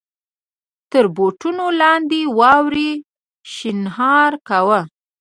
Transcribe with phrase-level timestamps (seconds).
[0.91, 1.49] تر بوټو
[1.81, 2.91] لاندې واورې
[3.53, 4.79] شڼهار کاوه.